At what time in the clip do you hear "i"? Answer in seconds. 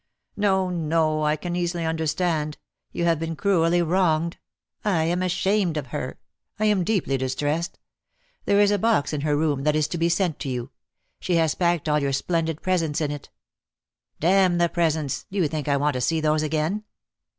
1.23-1.35, 4.83-5.03, 6.57-6.65, 15.67-15.77